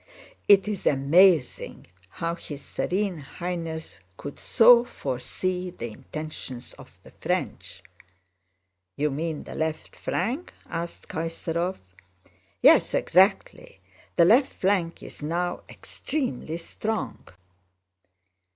[0.47, 7.83] It is amazing how his Serene Highness could so foresee the intentions of the French!"
[8.97, 11.77] "You mean the left flank?" asked Kaysárov.
[12.63, 13.79] "Yes, exactly;
[14.15, 17.19] the left flank is now extremely strong."